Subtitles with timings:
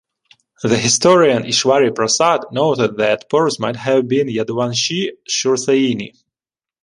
[0.63, 6.15] The historian, Ishwari Prasad, noted that Porus might have been a Yaduvanshi Shoorsaini.